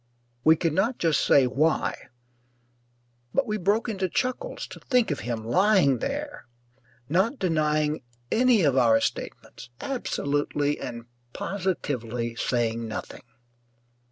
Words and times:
We 0.43 0.55
could 0.55 0.73
not 0.73 0.97
just 0.97 1.23
say 1.23 1.45
why, 1.45 2.07
but 3.35 3.45
we 3.45 3.57
broke 3.57 3.87
into 3.87 4.09
chuckles 4.09 4.65
to 4.69 4.79
think 4.79 5.11
of 5.11 5.19
him 5.19 5.45
lying 5.45 5.99
there, 5.99 6.47
not 7.07 7.37
denying 7.37 8.01
any 8.31 8.63
of 8.63 8.75
our 8.75 8.99
statements, 8.99 9.69
absolutely 9.79 10.79
and 10.79 11.05
positively 11.33 12.33
saying 12.33 12.87
nothing. 12.87 13.21